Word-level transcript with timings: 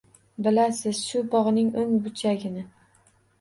Bilasiz, 0.45 1.01
shu 1.09 1.21
bog’ning 1.35 1.69
o’ng 1.83 1.93
burchagini 2.07 2.65